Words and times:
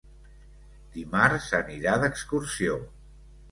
Dimarts 0.95 1.51
anirà 1.59 1.95
d'excursió. 2.07 2.83